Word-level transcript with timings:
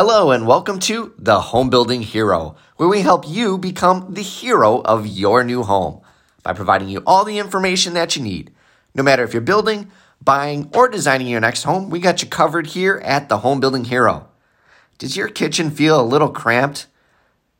Hello, 0.00 0.30
and 0.30 0.46
welcome 0.46 0.78
to 0.78 1.12
The 1.18 1.40
Home 1.40 1.70
Building 1.70 2.02
Hero, 2.02 2.54
where 2.76 2.88
we 2.88 3.00
help 3.00 3.28
you 3.28 3.58
become 3.58 4.14
the 4.14 4.22
hero 4.22 4.80
of 4.82 5.08
your 5.08 5.42
new 5.42 5.64
home 5.64 6.02
by 6.44 6.52
providing 6.52 6.88
you 6.88 7.02
all 7.04 7.24
the 7.24 7.40
information 7.40 7.94
that 7.94 8.14
you 8.14 8.22
need. 8.22 8.52
No 8.94 9.02
matter 9.02 9.24
if 9.24 9.32
you're 9.32 9.40
building, 9.40 9.90
buying, 10.22 10.70
or 10.72 10.88
designing 10.88 11.26
your 11.26 11.40
next 11.40 11.64
home, 11.64 11.90
we 11.90 11.98
got 11.98 12.22
you 12.22 12.28
covered 12.28 12.68
here 12.68 13.02
at 13.04 13.28
The 13.28 13.38
Home 13.38 13.58
Building 13.58 13.86
Hero. 13.86 14.28
Does 14.98 15.16
your 15.16 15.26
kitchen 15.26 15.68
feel 15.68 16.00
a 16.00 16.06
little 16.06 16.30
cramped? 16.30 16.86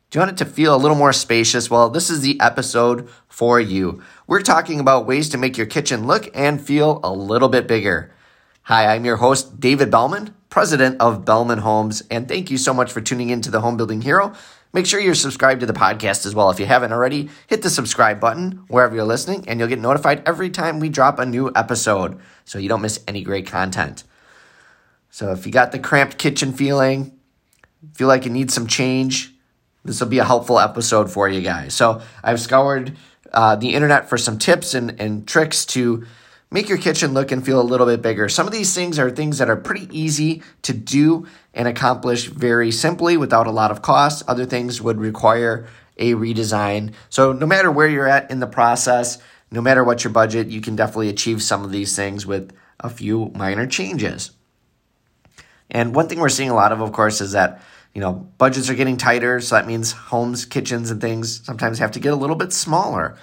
Do 0.09 0.17
you 0.17 0.21
want 0.21 0.31
it 0.31 0.37
to 0.37 0.49
feel 0.49 0.73
a 0.73 0.79
little 0.79 0.95
more 0.95 1.11
spacious? 1.11 1.69
Well, 1.69 1.89
this 1.89 2.09
is 2.09 2.21
the 2.21 2.39
episode 2.39 3.09
for 3.27 3.59
you. 3.59 4.01
We're 4.27 4.43
talking 4.43 4.79
about 4.79 5.05
ways 5.05 5.27
to 5.27 5.37
make 5.37 5.57
your 5.57 5.67
kitchen 5.67 6.07
look 6.07 6.29
and 6.33 6.61
feel 6.61 7.01
a 7.03 7.11
little 7.11 7.49
bit 7.49 7.67
bigger. 7.67 8.13
Hi, 8.61 8.95
I'm 8.95 9.03
your 9.03 9.17
host, 9.17 9.59
David 9.59 9.91
Bellman, 9.91 10.35
president 10.49 10.99
of 10.99 11.25
Bellman 11.25 11.59
Homes, 11.59 12.03
and 12.09 12.27
thank 12.27 12.49
you 12.49 12.57
so 12.57 12.73
much 12.73 12.91
for 12.91 13.01
tuning 13.01 13.29
in 13.29 13.41
to 13.41 13.51
the 13.51 13.61
Home 13.61 13.77
Building 13.77 14.01
Hero. 14.01 14.33
Make 14.73 14.85
sure 14.85 14.99
you're 14.99 15.15
subscribed 15.15 15.61
to 15.61 15.65
the 15.65 15.73
podcast 15.73 16.25
as 16.25 16.35
well. 16.35 16.49
If 16.51 16.59
you 16.59 16.65
haven't 16.65 16.91
already, 16.91 17.29
hit 17.47 17.61
the 17.61 17.69
subscribe 17.69 18.19
button 18.19 18.63
wherever 18.67 18.95
you're 18.95 19.05
listening, 19.05 19.47
and 19.47 19.59
you'll 19.59 19.69
get 19.69 19.79
notified 19.79 20.21
every 20.27 20.49
time 20.49 20.79
we 20.79 20.89
drop 20.89 21.17
a 21.17 21.25
new 21.25 21.51
episode 21.55 22.19
so 22.45 22.59
you 22.59 22.69
don't 22.69 22.81
miss 22.81 22.99
any 23.07 23.23
great 23.23 23.47
content. 23.47 24.03
So 25.11 25.31
if 25.31 25.45
you 25.45 25.51
got 25.51 25.71
the 25.71 25.79
cramped 25.79 26.17
kitchen 26.17 26.53
feeling, 26.53 27.17
feel 27.93 28.07
like 28.07 28.25
you 28.25 28.31
need 28.31 28.51
some 28.51 28.67
change, 28.67 29.33
this 29.85 29.99
will 29.99 30.07
be 30.07 30.19
a 30.19 30.25
helpful 30.25 30.59
episode 30.59 31.11
for 31.11 31.27
you 31.27 31.41
guys. 31.41 31.73
So 31.73 32.01
I've 32.23 32.39
scoured 32.39 32.95
uh, 33.33 33.55
the 33.55 33.73
internet 33.73 34.09
for 34.09 34.17
some 34.17 34.37
tips 34.37 34.73
and, 34.73 34.99
and 34.99 35.27
tricks 35.27 35.65
to 35.67 36.05
make 36.51 36.67
your 36.67 36.77
kitchen 36.77 37.13
look 37.13 37.31
and 37.31 37.45
feel 37.45 37.61
a 37.61 37.63
little 37.63 37.85
bit 37.85 38.01
bigger. 38.01 38.27
Some 38.27 38.47
of 38.47 38.53
these 38.53 38.73
things 38.73 38.97
are 38.97 39.09
things 39.09 39.37
that 39.37 39.49
are 39.49 39.55
pretty 39.55 39.87
easy 39.97 40.41
to 40.63 40.73
do 40.73 41.27
and 41.53 41.67
accomplish 41.67 42.25
very 42.25 42.71
simply 42.71 43.17
without 43.17 43.47
a 43.47 43.51
lot 43.51 43.71
of 43.71 43.81
cost. 43.81 44.23
Other 44.27 44.45
things 44.45 44.81
would 44.81 44.99
require 44.99 45.67
a 45.97 46.13
redesign. 46.13 46.93
So, 47.09 47.33
no 47.33 47.45
matter 47.45 47.71
where 47.71 47.87
you're 47.87 48.07
at 48.07 48.31
in 48.31 48.39
the 48.39 48.47
process, 48.47 49.19
no 49.51 49.61
matter 49.61 49.83
what 49.83 50.03
your 50.03 50.13
budget, 50.13 50.47
you 50.47 50.61
can 50.61 50.75
definitely 50.75 51.09
achieve 51.09 51.43
some 51.43 51.63
of 51.63 51.71
these 51.71 51.95
things 51.95 52.25
with 52.25 52.53
a 52.79 52.89
few 52.89 53.31
minor 53.35 53.67
changes. 53.67 54.31
And 55.69 55.93
one 55.93 56.07
thing 56.07 56.19
we're 56.19 56.29
seeing 56.29 56.49
a 56.49 56.55
lot 56.55 56.71
of, 56.71 56.81
of 56.81 56.93
course, 56.93 57.21
is 57.21 57.33
that 57.33 57.61
you 57.93 58.01
know 58.01 58.13
budgets 58.37 58.69
are 58.69 58.75
getting 58.75 58.97
tighter, 58.97 59.39
so 59.41 59.55
that 59.55 59.67
means 59.67 59.91
homes, 59.91 60.45
kitchens, 60.45 60.89
and 60.89 61.01
things 61.01 61.45
sometimes 61.45 61.79
have 61.79 61.91
to 61.91 61.99
get 61.99 62.13
a 62.13 62.15
little 62.15 62.35
bit 62.35 62.53
smaller 62.53 63.17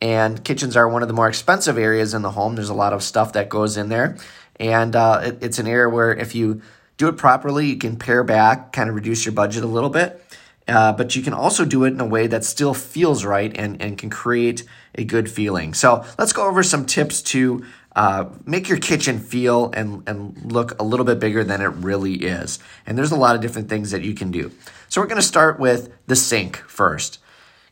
and 0.00 0.42
kitchens 0.44 0.76
are 0.76 0.88
one 0.88 1.02
of 1.02 1.08
the 1.08 1.14
more 1.14 1.28
expensive 1.28 1.78
areas 1.78 2.14
in 2.14 2.22
the 2.22 2.30
home. 2.30 2.54
There's 2.54 2.68
a 2.68 2.74
lot 2.74 2.92
of 2.92 3.02
stuff 3.02 3.32
that 3.32 3.48
goes 3.48 3.76
in 3.76 3.88
there, 3.88 4.16
and 4.60 4.94
uh, 4.94 5.20
it, 5.24 5.42
it's 5.42 5.58
an 5.58 5.66
area 5.66 5.88
where 5.88 6.14
if 6.14 6.34
you 6.34 6.62
do 6.96 7.08
it 7.08 7.16
properly, 7.16 7.66
you 7.66 7.76
can 7.76 7.96
pare 7.96 8.24
back, 8.24 8.72
kind 8.72 8.88
of 8.88 8.94
reduce 8.94 9.24
your 9.24 9.32
budget 9.32 9.64
a 9.64 9.68
little 9.68 9.90
bit. 9.90 10.24
Uh, 10.66 10.92
but 10.92 11.16
you 11.16 11.22
can 11.22 11.32
also 11.32 11.64
do 11.64 11.84
it 11.84 11.94
in 11.94 12.00
a 12.00 12.06
way 12.06 12.26
that 12.26 12.44
still 12.44 12.74
feels 12.74 13.24
right 13.24 13.56
and, 13.56 13.80
and 13.80 13.96
can 13.96 14.10
create 14.10 14.64
a 14.96 15.04
good 15.04 15.30
feeling. 15.30 15.72
So 15.72 16.04
let's 16.18 16.34
go 16.34 16.46
over 16.46 16.62
some 16.62 16.84
tips 16.84 17.22
to 17.22 17.64
uh, 17.96 18.26
make 18.44 18.68
your 18.68 18.78
kitchen 18.78 19.18
feel 19.18 19.70
and, 19.72 20.06
and 20.06 20.52
look 20.52 20.78
a 20.78 20.84
little 20.84 21.06
bit 21.06 21.18
bigger 21.18 21.42
than 21.42 21.62
it 21.62 21.68
really 21.68 22.16
is. 22.16 22.58
And 22.86 22.98
there's 22.98 23.12
a 23.12 23.16
lot 23.16 23.34
of 23.34 23.40
different 23.40 23.70
things 23.70 23.92
that 23.92 24.02
you 24.02 24.14
can 24.14 24.30
do. 24.30 24.52
So 24.90 25.00
we're 25.00 25.06
going 25.06 25.20
to 25.20 25.26
start 25.26 25.58
with 25.58 25.90
the 26.06 26.16
sink 26.16 26.58
first. 26.58 27.18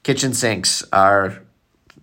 Kitchen 0.02 0.32
sinks 0.32 0.82
are 0.90 1.42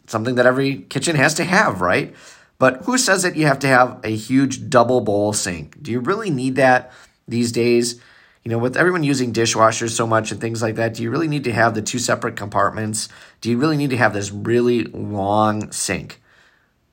something 0.08 0.36
that 0.36 0.46
every 0.46 0.78
kitchen 0.78 1.16
has 1.16 1.34
to 1.36 1.44
have, 1.44 1.82
right? 1.82 2.16
But 2.60 2.84
who 2.84 2.98
says 2.98 3.24
that 3.24 3.36
you 3.36 3.46
have 3.46 3.60
to 3.60 3.68
have 3.68 4.00
a 4.04 4.16
huge 4.16 4.70
double 4.70 5.02
bowl 5.02 5.34
sink? 5.34 5.82
Do 5.82 5.92
you 5.92 6.00
really 6.00 6.30
need 6.30 6.56
that 6.56 6.92
these 7.28 7.52
days? 7.52 8.00
You 8.44 8.52
know, 8.52 8.58
with 8.58 8.78
everyone 8.78 9.04
using 9.04 9.34
dishwashers 9.34 9.92
so 9.92 10.06
much 10.06 10.32
and 10.32 10.40
things 10.40 10.62
like 10.62 10.76
that, 10.76 10.94
do 10.94 11.04
you 11.04 11.10
really 11.10 11.28
need 11.28 11.46
to 11.46 11.54
have 11.54 11.74
the 11.74 11.82
two 11.82 12.00
separate 12.00 12.36
compartments? 12.36 13.10
Do 13.42 13.50
you 13.50 13.58
really 13.58 13.78
need 13.78 13.90
to 13.90 13.98
have 13.98 14.14
this 14.14 14.32
really 14.32 14.84
long 14.84 15.72
sink? 15.72 16.22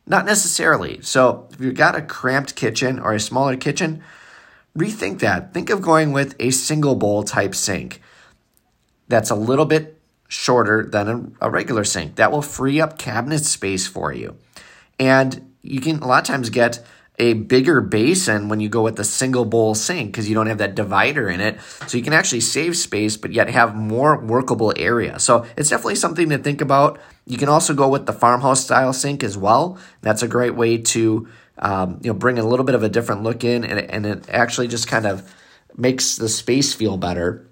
Not 0.07 0.25
necessarily. 0.25 1.01
So, 1.03 1.49
if 1.53 1.61
you've 1.61 1.75
got 1.75 1.97
a 1.97 2.03
cramped 2.03 2.57
kitchen 2.57 2.99
or 2.99 3.13
a 3.13 3.21
smaller 3.21 3.57
kitchen, 3.57 4.03
rethink 4.77 5.21
that. 5.21 5.53
Think 5.53 5.71
of 5.71 5.83
going 5.83 6.13
with 6.13 6.35
a 6.41 6.51
single 6.51 6.95
bowl 6.97 7.23
type 7.23 7.55
sink 7.55 8.01
that's 9.09 9.31
a 9.31 9.35
little 9.37 9.67
bit 9.67 10.00
shorter 10.31 10.85
than 10.85 11.35
a, 11.41 11.49
a 11.49 11.51
regular 11.51 11.85
sink. 11.85 12.15
That 12.15 12.31
will 12.31 12.41
free 12.41 12.81
up 12.81 12.99
cabinet 12.99 13.45
space 13.45 13.89
for 13.89 14.13
you. 14.13 14.37
And 14.99 15.55
you 15.61 15.81
can 15.81 15.99
a 15.99 16.07
lot 16.07 16.21
of 16.21 16.27
times 16.27 16.49
get 16.51 16.83
a 17.19 17.35
bigger 17.35 17.81
basin 17.81 18.49
when 18.49 18.61
you 18.61 18.69
go 18.69 18.81
with 18.83 18.97
the 18.97 19.05
single 19.05 19.45
bowl 19.45 19.75
sink 19.75 20.13
because 20.13 20.29
you 20.29 20.35
don't 20.35 20.47
have 20.47 20.59
that 20.59 20.77
divider 20.77 21.29
in 21.29 21.41
it. 21.41 21.61
So 21.89 21.99
you 21.99 22.05
can 22.05 22.13
actually 22.13 22.41
save 22.41 22.77
space, 22.77 23.17
but 23.17 23.33
yet 23.33 23.51
have 23.51 23.75
more 23.75 24.19
workable 24.19 24.73
area. 24.77 25.19
So 25.19 25.45
it's 25.57 25.69
definitely 25.69 25.97
something 25.97 26.29
to 26.31 26.39
think 26.39 26.61
about. 26.61 27.01
You 27.27 27.37
can 27.37 27.49
also 27.49 27.75
go 27.75 27.89
with 27.89 28.07
the 28.07 28.13
farmhouse 28.13 28.63
style 28.65 28.93
sink 28.93 29.25
as 29.25 29.37
well. 29.37 29.79
That's 30.01 30.23
a 30.23 30.29
great 30.29 30.55
way 30.55 30.79
to 30.79 31.29
um, 31.59 31.99
you 32.03 32.13
know 32.13 32.19
bring 32.19 32.39
a 32.39 32.45
little 32.45 32.65
bit 32.65 32.77
of 32.77 32.85
a 32.85 32.89
different 32.89 33.25
look 33.25 33.43
in, 33.43 33.65
and, 33.65 33.81
and 33.81 34.07
it 34.07 34.31
actually 34.31 34.69
just 34.69 34.87
kind 34.87 35.07
of 35.07 35.35
makes 35.77 36.17
the 36.17 36.29
space 36.29 36.73
feel 36.73 36.97
better 36.97 37.50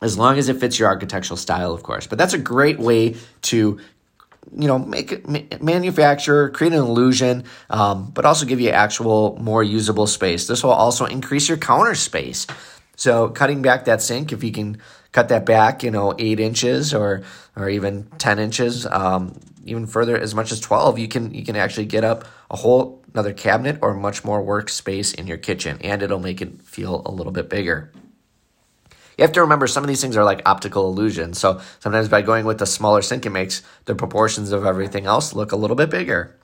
as 0.00 0.16
long 0.16 0.38
as 0.38 0.48
it 0.48 0.58
fits 0.58 0.78
your 0.78 0.88
architectural 0.88 1.36
style, 1.36 1.72
of 1.72 1.82
course. 1.82 2.06
But 2.06 2.18
that's 2.18 2.34
a 2.34 2.38
great 2.38 2.78
way 2.78 3.16
to 3.42 3.78
you 4.56 4.66
know 4.66 4.78
make 4.78 5.12
it 5.12 5.62
manufacture 5.62 6.48
create 6.48 6.72
an 6.72 6.78
illusion 6.78 7.44
um, 7.68 8.10
but 8.10 8.24
also 8.24 8.46
give 8.46 8.58
you 8.58 8.70
actual 8.70 9.36
more 9.40 9.62
usable 9.62 10.06
space. 10.06 10.46
This 10.46 10.64
will 10.64 10.70
also 10.70 11.04
increase 11.04 11.48
your 11.48 11.58
counter 11.58 11.94
space. 11.94 12.46
So 12.96 13.28
cutting 13.28 13.62
back 13.62 13.84
that 13.84 14.02
sink 14.02 14.32
if 14.32 14.42
you 14.42 14.52
can 14.52 14.78
cut 15.12 15.28
that 15.28 15.44
back 15.44 15.82
you 15.82 15.90
know 15.90 16.14
eight 16.18 16.40
inches 16.40 16.94
or 16.94 17.22
or 17.56 17.68
even 17.68 18.04
10 18.18 18.38
inches 18.38 18.86
um, 18.86 19.38
even 19.64 19.86
further 19.86 20.16
as 20.16 20.34
much 20.34 20.52
as 20.52 20.60
12 20.60 20.98
you 20.98 21.08
can 21.08 21.34
you 21.34 21.44
can 21.44 21.56
actually 21.56 21.86
get 21.86 22.04
up 22.04 22.24
a 22.50 22.56
whole 22.56 23.02
another 23.12 23.32
cabinet 23.32 23.78
or 23.82 23.92
much 23.94 24.24
more 24.24 24.42
workspace 24.42 25.14
in 25.14 25.26
your 25.26 25.36
kitchen 25.36 25.78
and 25.82 26.02
it'll 26.02 26.20
make 26.20 26.40
it 26.40 26.62
feel 26.62 27.02
a 27.04 27.10
little 27.10 27.32
bit 27.32 27.48
bigger 27.48 27.92
you 29.20 29.24
have 29.24 29.32
to 29.32 29.42
remember 29.42 29.66
some 29.66 29.84
of 29.84 29.88
these 29.88 30.00
things 30.00 30.16
are 30.16 30.24
like 30.24 30.40
optical 30.46 30.88
illusions. 30.88 31.38
So 31.38 31.60
sometimes 31.78 32.08
by 32.08 32.22
going 32.22 32.46
with 32.46 32.56
the 32.56 32.64
smaller 32.64 33.02
sink, 33.02 33.26
it 33.26 33.30
makes 33.30 33.62
the 33.84 33.94
proportions 33.94 34.50
of 34.50 34.64
everything 34.64 35.04
else 35.04 35.34
look 35.34 35.52
a 35.52 35.56
little 35.56 35.76
bit 35.76 35.90
bigger. 35.90 36.34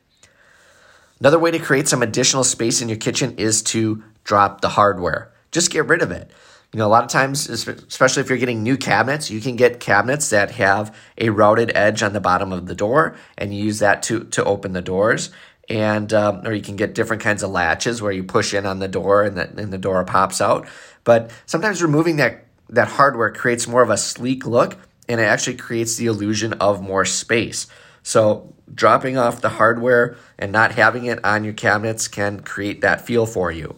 Another 1.18 1.38
way 1.38 1.50
to 1.50 1.58
create 1.58 1.88
some 1.88 2.02
additional 2.02 2.44
space 2.44 2.82
in 2.82 2.90
your 2.90 2.98
kitchen 2.98 3.34
is 3.38 3.62
to 3.62 4.04
drop 4.24 4.60
the 4.60 4.68
hardware. 4.68 5.32
Just 5.52 5.70
get 5.70 5.86
rid 5.86 6.02
of 6.02 6.10
it. 6.10 6.30
You 6.74 6.78
know, 6.78 6.86
a 6.86 6.88
lot 6.88 7.02
of 7.02 7.08
times, 7.08 7.48
especially 7.48 8.20
if 8.20 8.28
you're 8.28 8.36
getting 8.36 8.62
new 8.62 8.76
cabinets, 8.76 9.30
you 9.30 9.40
can 9.40 9.56
get 9.56 9.80
cabinets 9.80 10.28
that 10.28 10.50
have 10.50 10.94
a 11.16 11.30
routed 11.30 11.72
edge 11.74 12.02
on 12.02 12.12
the 12.12 12.20
bottom 12.20 12.52
of 12.52 12.66
the 12.66 12.74
door, 12.74 13.16
and 13.38 13.54
you 13.54 13.64
use 13.64 13.78
that 13.78 14.02
to 14.02 14.24
to 14.24 14.44
open 14.44 14.74
the 14.74 14.82
doors. 14.82 15.30
And 15.70 16.12
um, 16.12 16.46
or 16.46 16.52
you 16.52 16.60
can 16.60 16.76
get 16.76 16.94
different 16.94 17.22
kinds 17.22 17.42
of 17.42 17.50
latches 17.50 18.02
where 18.02 18.12
you 18.12 18.22
push 18.22 18.52
in 18.52 18.66
on 18.66 18.80
the 18.80 18.88
door 18.88 19.22
and 19.22 19.38
the, 19.38 19.48
and 19.56 19.72
the 19.72 19.78
door 19.78 20.04
pops 20.04 20.42
out. 20.42 20.68
But 21.04 21.30
sometimes 21.46 21.82
removing 21.82 22.16
that 22.16 22.45
that 22.68 22.88
hardware 22.88 23.30
creates 23.30 23.68
more 23.68 23.82
of 23.82 23.90
a 23.90 23.96
sleek 23.96 24.46
look 24.46 24.76
and 25.08 25.20
it 25.20 25.24
actually 25.24 25.56
creates 25.56 25.96
the 25.96 26.06
illusion 26.06 26.54
of 26.54 26.82
more 26.82 27.04
space. 27.04 27.66
So, 28.02 28.54
dropping 28.72 29.16
off 29.16 29.40
the 29.40 29.48
hardware 29.48 30.16
and 30.38 30.50
not 30.52 30.72
having 30.72 31.06
it 31.06 31.24
on 31.24 31.44
your 31.44 31.54
cabinets 31.54 32.08
can 32.08 32.40
create 32.40 32.80
that 32.80 33.00
feel 33.00 33.26
for 33.26 33.50
you. 33.50 33.76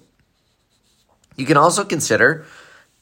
You 1.37 1.47
can 1.47 1.57
also 1.57 1.85
consider 1.85 2.47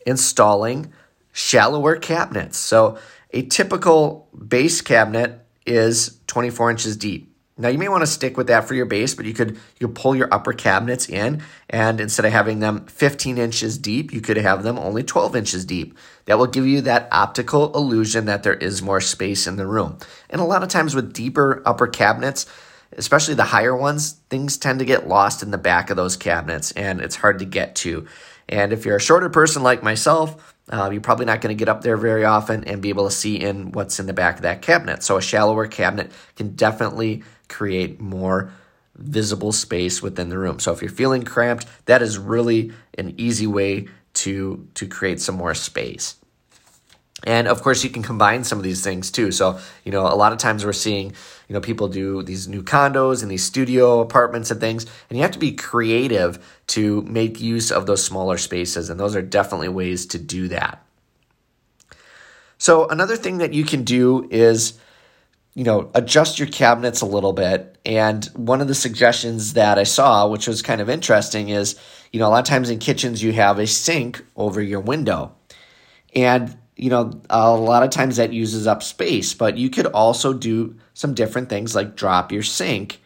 installing 0.05 0.93
shallower 1.33 1.97
cabinets. 1.97 2.59
So, 2.59 2.99
a 3.33 3.43
typical 3.43 4.29
base 4.47 4.81
cabinet 4.81 5.41
is 5.67 6.19
24 6.27 6.71
inches 6.71 6.97
deep. 6.97 7.36
Now 7.59 7.69
you 7.69 7.79
may 7.79 7.89
want 7.89 8.03
to 8.03 8.07
stick 8.07 8.37
with 8.37 8.49
that 8.49 8.69
for 8.69 8.75
your 8.75 8.85
base, 8.85 9.15
but 9.15 9.25
you 9.25 9.33
could 9.33 9.53
you 9.79 9.89
could 9.89 9.95
pull 9.95 10.15
your 10.15 10.33
upper 10.33 10.53
cabinets 10.53 11.09
in, 11.09 11.43
and 11.71 12.01
instead 12.01 12.27
of 12.27 12.33
having 12.33 12.61
them 12.61 12.85
15 12.87 13.39
inches 13.39 13.79
deep, 13.79 14.13
you 14.13 14.21
could 14.21 14.37
have 14.37 14.63
them 14.63 14.79
only 14.79 15.03
12 15.03 15.35
inches 15.35 15.65
deep. 15.65 15.97
That 16.27 16.39
will 16.39 16.49
give 16.49 16.67
you 16.67 16.83
that 16.83 17.09
optical 17.11 17.75
illusion 17.75 18.27
that 18.27 18.43
there 18.43 18.55
is 18.55 18.83
more 18.83 19.01
space 19.01 19.47
in 19.47 19.57
the 19.57 19.67
room. 19.67 19.99
And 20.29 20.41
a 20.41 20.45
lot 20.45 20.63
of 20.63 20.69
times 20.69 20.95
with 20.95 21.15
deeper 21.15 21.63
upper 21.65 21.87
cabinets, 21.87 22.45
especially 22.93 23.35
the 23.35 23.45
higher 23.45 23.75
ones, 23.75 24.13
things 24.29 24.59
tend 24.59 24.81
to 24.81 24.85
get 24.85 25.09
lost 25.09 25.43
in 25.43 25.51
the 25.51 25.59
back 25.59 25.89
of 25.89 25.97
those 25.97 26.17
cabinets, 26.17 26.73
and 26.73 27.01
it's 27.01 27.17
hard 27.17 27.39
to 27.39 27.47
get 27.47 27.75
to. 27.77 28.07
And 28.51 28.73
if 28.73 28.85
you're 28.85 28.97
a 28.97 29.01
shorter 29.01 29.31
person 29.31 29.63
like 29.63 29.83
myself, 29.83 30.55
uh, 30.69 30.91
you're 30.91 31.01
probably 31.01 31.27
not 31.27 31.41
going 31.41 31.57
to 31.57 31.59
get 31.59 31.69
up 31.69 31.83
there 31.83 31.97
very 31.97 32.25
often 32.25 32.65
and 32.65 32.83
be 32.83 32.89
able 32.89 33.05
to 33.05 33.15
see 33.15 33.37
in 33.37 33.73
what's 33.73 34.01
in 34.01 34.07
the 34.07 34.13
back 34.13 34.37
of 34.37 34.43
that 34.43 34.63
cabinet. 34.63 35.03
So 35.03 35.17
a 35.17 35.23
shallower 35.23 35.67
cabinet 35.69 36.11
can 36.35 36.55
definitely 36.55 37.23
create 37.49 38.01
more 38.01 38.53
visible 38.97 39.53
space 39.53 40.03
within 40.03 40.29
the 40.29 40.39
room. 40.39 40.59
So 40.59 40.73
if 40.73 40.81
you're 40.81 40.91
feeling 40.91 41.23
cramped, 41.23 41.67
that 41.87 42.03
is 42.03 42.19
really 42.19 42.73
an 42.97 43.15
easy 43.19 43.47
way 43.47 43.89
to 44.15 44.67
to 44.75 44.87
create 44.87 45.21
some 45.21 45.37
more 45.37 45.55
space. 45.55 46.17
And 47.25 47.49
of 47.49 47.63
course, 47.63 47.83
you 47.83 47.91
can 47.91 48.03
combine 48.03 48.45
some 48.45 48.59
of 48.59 48.65
these 48.65 48.83
things 48.83 49.11
too. 49.11 49.33
So, 49.33 49.59
you 49.85 49.93
know, 49.93 50.03
a 50.03 50.15
lot 50.15 50.33
of 50.33 50.39
times 50.39 50.65
we're 50.65 50.73
seeing, 50.75 51.13
you 51.49 51.55
know, 51.55 51.61
people 51.61 51.89
do 51.89 52.23
these 52.23 52.47
new 52.47 52.63
condos 52.63 53.23
and 53.23 53.31
these 53.31 53.45
studio 53.45 54.01
apartments 54.01 54.51
and 54.51 54.61
things, 54.61 54.85
and 55.09 55.17
you 55.17 55.23
have 55.23 55.33
to 55.33 55.39
be 55.39 55.53
creative 55.53 56.39
to 56.69 57.03
make 57.03 57.41
use 57.41 57.73
of 57.73 57.87
those 57.87 58.05
smaller 58.05 58.37
spaces. 58.37 58.91
And 58.91 59.01
those 59.01 59.17
are 59.17 59.23
definitely 59.23 59.69
ways 59.69 60.07
to 60.07 60.19
do 60.19 60.49
that. 60.49 60.85
So, 62.59 62.87
another 62.89 63.17
thing 63.17 63.39
that 63.39 63.55
you 63.55 63.65
can 63.65 63.83
do 63.83 64.29
is, 64.31 64.79
you 65.57 65.65
know, 65.65 65.91
adjust 65.95 66.39
your 66.39 66.49
cabinets 66.49 67.01
a 67.01 67.07
little 67.07 67.33
bit. 67.33 67.79
And 67.87 68.27
one 68.37 68.61
of 68.61 68.69
the 68.69 68.75
suggestions 68.75 69.55
that 69.55 69.79
I 69.79 69.85
saw, 69.85 70.29
which 70.29 70.47
was 70.47 70.61
kind 70.61 70.83
of 70.83 70.91
interesting, 70.91 71.49
is, 71.49 71.81
you 72.13 72.21
know, 72.21 72.29
a 72.29 72.31
lot 72.31 72.41
of 72.41 72.45
times 72.45 72.69
in 72.69 72.79
kitchens 72.79 73.23
you 73.23 73.33
have 73.33 73.59
a 73.59 73.67
sink 73.67 74.23
over 74.37 74.61
your 74.61 74.81
window. 74.81 75.35
And 76.15 76.57
you 76.77 76.91
know, 76.91 77.11
a 77.31 77.57
lot 77.57 77.83
of 77.83 77.91
times 77.91 78.17
that 78.17 78.35
uses 78.35 78.67
up 78.67 78.83
space, 78.83 79.33
but 79.33 79.57
you 79.57 79.71
could 79.71 79.87
also 79.87 80.35
do 80.35 80.77
some 80.93 81.15
different 81.15 81.49
things 81.49 81.75
like 81.75 81.97
drop 81.97 82.31
your 82.31 82.43
sink 82.43 83.01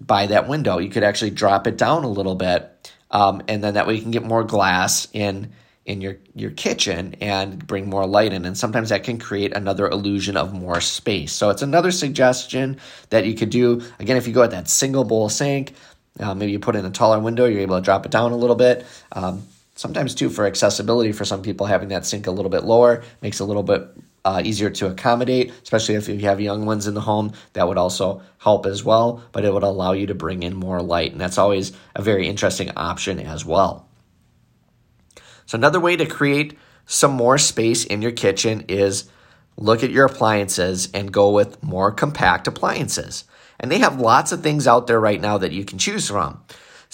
by 0.00 0.26
that 0.28 0.46
window. 0.46 0.78
You 0.78 0.88
could 0.88 1.02
actually 1.02 1.32
drop 1.32 1.66
it 1.66 1.76
down 1.76 2.04
a 2.04 2.08
little 2.08 2.36
bit, 2.36 2.92
um, 3.10 3.42
and 3.48 3.62
then 3.62 3.74
that 3.74 3.88
way 3.88 3.96
you 3.96 4.02
can 4.02 4.12
get 4.12 4.22
more 4.22 4.44
glass 4.44 5.08
in 5.12 5.50
in 5.86 6.00
your 6.00 6.16
your 6.34 6.50
kitchen 6.50 7.14
and 7.20 7.66
bring 7.66 7.88
more 7.88 8.06
light 8.06 8.32
in. 8.32 8.44
And 8.44 8.56
sometimes 8.56 8.88
that 8.88 9.04
can 9.04 9.18
create 9.18 9.54
another 9.54 9.88
illusion 9.88 10.36
of 10.36 10.52
more 10.52 10.80
space. 10.80 11.32
So 11.32 11.50
it's 11.50 11.62
another 11.62 11.90
suggestion 11.90 12.78
that 13.10 13.26
you 13.26 13.34
could 13.34 13.50
do. 13.50 13.82
Again, 13.98 14.16
if 14.16 14.26
you 14.26 14.32
go 14.32 14.42
at 14.42 14.50
that 14.52 14.68
single 14.68 15.04
bowl 15.04 15.28
sink, 15.28 15.74
uh, 16.20 16.34
maybe 16.34 16.52
you 16.52 16.58
put 16.58 16.76
in 16.76 16.84
a 16.84 16.90
taller 16.90 17.18
window, 17.18 17.44
you're 17.46 17.60
able 17.60 17.76
to 17.76 17.82
drop 17.82 18.06
it 18.06 18.12
down 18.12 18.32
a 18.32 18.36
little 18.36 18.56
bit. 18.56 18.86
Um, 19.12 19.46
sometimes 19.76 20.14
too 20.14 20.30
for 20.30 20.46
accessibility 20.46 21.12
for 21.12 21.24
some 21.24 21.42
people 21.42 21.66
having 21.66 21.88
that 21.88 22.06
sink 22.06 22.26
a 22.26 22.30
little 22.30 22.50
bit 22.50 22.64
lower 22.64 23.02
makes 23.22 23.40
it 23.40 23.42
a 23.42 23.46
little 23.46 23.62
bit 23.62 23.88
uh, 24.24 24.40
easier 24.44 24.70
to 24.70 24.86
accommodate 24.86 25.52
especially 25.62 25.96
if 25.96 26.08
you 26.08 26.20
have 26.20 26.40
young 26.40 26.64
ones 26.64 26.86
in 26.86 26.94
the 26.94 27.00
home 27.00 27.32
that 27.52 27.66
would 27.66 27.76
also 27.76 28.22
help 28.38 28.66
as 28.66 28.84
well 28.84 29.22
but 29.32 29.44
it 29.44 29.52
would 29.52 29.62
allow 29.62 29.92
you 29.92 30.06
to 30.06 30.14
bring 30.14 30.42
in 30.42 30.54
more 30.54 30.80
light 30.80 31.12
and 31.12 31.20
that's 31.20 31.38
always 31.38 31.72
a 31.96 32.02
very 32.02 32.28
interesting 32.28 32.70
option 32.76 33.18
as 33.18 33.44
well 33.44 33.86
so 35.46 35.56
another 35.56 35.80
way 35.80 35.96
to 35.96 36.06
create 36.06 36.58
some 36.86 37.12
more 37.12 37.38
space 37.38 37.84
in 37.84 38.02
your 38.02 38.12
kitchen 38.12 38.64
is 38.68 39.08
look 39.56 39.82
at 39.82 39.90
your 39.90 40.06
appliances 40.06 40.88
and 40.92 41.12
go 41.12 41.30
with 41.30 41.62
more 41.62 41.92
compact 41.92 42.46
appliances 42.46 43.24
and 43.60 43.70
they 43.70 43.78
have 43.78 44.00
lots 44.00 44.32
of 44.32 44.42
things 44.42 44.66
out 44.66 44.86
there 44.86 45.00
right 45.00 45.20
now 45.20 45.38
that 45.38 45.52
you 45.52 45.64
can 45.64 45.78
choose 45.78 46.08
from 46.08 46.42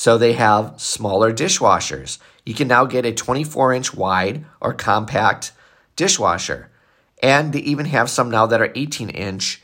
so 0.01 0.17
they 0.17 0.33
have 0.33 0.81
smaller 0.81 1.31
dishwashers. 1.31 2.17
You 2.47 2.55
can 2.55 2.69
now 2.69 2.87
get 2.87 3.05
a 3.05 3.13
24 3.13 3.75
inch 3.75 3.93
wide 3.93 4.47
or 4.59 4.73
compact 4.73 5.53
dishwasher. 5.95 6.71
And 7.23 7.53
they 7.53 7.59
even 7.59 7.85
have 7.85 8.09
some 8.09 8.31
now 8.31 8.47
that 8.47 8.63
are 8.63 8.73
18 8.75 9.11
inch 9.11 9.60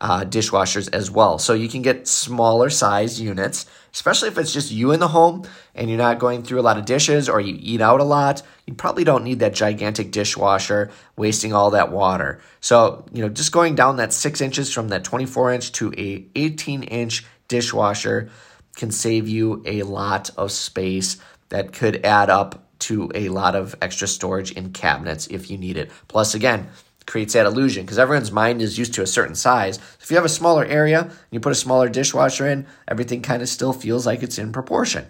uh, 0.00 0.24
dishwashers 0.24 0.88
as 0.92 1.10
well. 1.10 1.38
So 1.38 1.54
you 1.54 1.68
can 1.68 1.82
get 1.82 2.06
smaller 2.06 2.68
size 2.68 3.20
units, 3.20 3.66
especially 3.94 4.28
if 4.28 4.38
it's 4.38 4.52
just 4.52 4.70
you 4.70 4.92
in 4.92 5.00
the 5.00 5.08
home 5.08 5.44
and 5.74 5.88
you're 5.88 5.98
not 5.98 6.18
going 6.18 6.42
through 6.42 6.60
a 6.60 6.62
lot 6.62 6.76
of 6.76 6.84
dishes 6.84 7.28
or 7.28 7.40
you 7.40 7.56
eat 7.58 7.80
out 7.80 8.00
a 8.00 8.04
lot. 8.04 8.42
You 8.66 8.74
probably 8.74 9.04
don't 9.04 9.24
need 9.24 9.38
that 9.38 9.54
gigantic 9.54 10.10
dishwasher 10.10 10.90
wasting 11.16 11.52
all 11.52 11.70
that 11.70 11.90
water. 11.90 12.40
So, 12.60 13.06
you 13.12 13.22
know, 13.22 13.28
just 13.28 13.52
going 13.52 13.74
down 13.74 13.96
that 13.96 14.12
six 14.12 14.40
inches 14.40 14.72
from 14.72 14.88
that 14.88 15.04
24 15.04 15.52
inch 15.52 15.72
to 15.72 15.92
a 15.96 16.26
18 16.34 16.82
inch 16.82 17.24
dishwasher 17.48 18.28
can 18.76 18.90
save 18.90 19.26
you 19.26 19.62
a 19.64 19.82
lot 19.82 20.30
of 20.36 20.52
space 20.52 21.16
that 21.48 21.72
could 21.72 22.04
add 22.04 22.28
up 22.28 22.62
to 22.78 23.10
a 23.14 23.30
lot 23.30 23.54
of 23.54 23.74
extra 23.80 24.06
storage 24.06 24.52
in 24.52 24.72
cabinets 24.72 25.26
if 25.28 25.50
you 25.50 25.56
need 25.56 25.78
it. 25.78 25.90
Plus, 26.08 26.34
again, 26.34 26.68
creates 27.06 27.34
that 27.34 27.46
illusion 27.46 27.84
because 27.84 27.98
everyone's 27.98 28.32
mind 28.32 28.60
is 28.60 28.78
used 28.78 28.94
to 28.94 29.02
a 29.02 29.06
certain 29.06 29.34
size. 29.34 29.78
If 30.00 30.10
you 30.10 30.16
have 30.16 30.24
a 30.24 30.30
smaller 30.30 30.64
area 30.64 31.02
and 31.02 31.12
you 31.30 31.40
put 31.40 31.52
a 31.52 31.56
smaller 31.56 31.88
dishwasher 31.88 32.46
in, 32.46 32.66
everything 32.88 33.22
kind 33.22 33.42
of 33.42 33.48
still 33.48 33.72
feels 33.72 34.06
like 34.06 34.22
it's 34.22 34.38
in 34.38 34.52
proportion. 34.52 35.06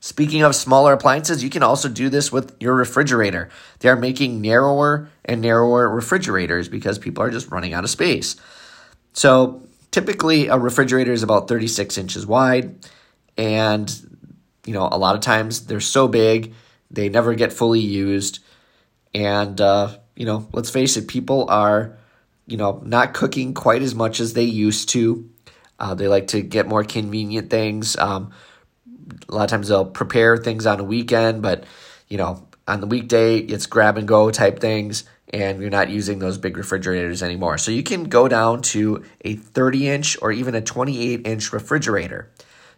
Speaking 0.00 0.42
of 0.42 0.56
smaller 0.56 0.92
appliances, 0.92 1.44
you 1.44 1.50
can 1.50 1.62
also 1.62 1.88
do 1.88 2.08
this 2.08 2.32
with 2.32 2.56
your 2.60 2.74
refrigerator. 2.74 3.48
They 3.78 3.88
are 3.88 3.96
making 3.96 4.40
narrower 4.40 5.08
and 5.24 5.40
narrower 5.40 5.88
refrigerators 5.88 6.68
because 6.68 6.98
people 6.98 7.22
are 7.22 7.30
just 7.30 7.50
running 7.50 7.72
out 7.72 7.84
of 7.84 7.90
space. 7.90 8.34
So, 9.12 9.62
typically 9.92 10.48
a 10.48 10.58
refrigerator 10.58 11.12
is 11.12 11.22
about 11.22 11.46
36 11.46 11.96
inches 11.98 12.26
wide 12.26 12.74
and 13.36 13.94
you 14.66 14.72
know 14.72 14.88
a 14.90 14.98
lot 14.98 15.14
of 15.14 15.20
times 15.20 15.66
they're 15.66 15.80
so 15.80 16.08
big 16.08 16.54
they 16.90 17.08
never 17.08 17.34
get 17.34 17.52
fully 17.52 17.80
used 17.80 18.40
and 19.14 19.60
uh, 19.60 19.96
you 20.14 20.26
know 20.26 20.48
let's 20.52 20.70
face 20.70 20.96
it 20.96 21.08
people 21.08 21.46
are 21.48 21.96
you 22.46 22.56
know 22.56 22.80
not 22.84 23.14
cooking 23.14 23.54
quite 23.54 23.82
as 23.82 23.94
much 23.94 24.20
as 24.20 24.34
they 24.34 24.44
used 24.44 24.88
to 24.90 25.28
uh, 25.78 25.94
they 25.94 26.08
like 26.08 26.28
to 26.28 26.42
get 26.42 26.68
more 26.68 26.84
convenient 26.84 27.50
things 27.50 27.96
um, 27.96 28.32
a 29.28 29.34
lot 29.34 29.44
of 29.44 29.50
times 29.50 29.68
they'll 29.68 29.84
prepare 29.84 30.36
things 30.36 30.66
on 30.66 30.80
a 30.80 30.84
weekend 30.84 31.42
but 31.42 31.64
you 32.08 32.18
know 32.18 32.46
on 32.68 32.80
the 32.80 32.86
weekday 32.86 33.38
it's 33.38 33.66
grab 33.66 33.98
and 33.98 34.06
go 34.06 34.30
type 34.30 34.60
things 34.60 35.04
and 35.32 35.60
you're 35.60 35.70
not 35.70 35.88
using 35.88 36.18
those 36.18 36.36
big 36.36 36.56
refrigerators 36.56 37.22
anymore. 37.22 37.56
So 37.56 37.70
you 37.70 37.82
can 37.82 38.04
go 38.04 38.28
down 38.28 38.62
to 38.62 39.02
a 39.22 39.34
30 39.34 39.88
inch 39.88 40.18
or 40.20 40.30
even 40.30 40.54
a 40.54 40.60
28 40.60 41.26
inch 41.26 41.52
refrigerator. 41.52 42.30